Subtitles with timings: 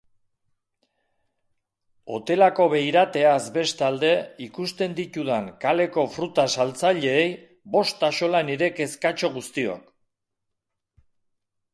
[2.13, 4.09] Hoteleko beirateaz bestalde
[4.47, 7.29] ikusten ditudan kaleko fruta-saltzaileei
[7.77, 9.89] bost axola nire kezkatxo guztiok.